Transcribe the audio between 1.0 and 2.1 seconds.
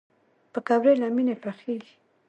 له مینې پخېږي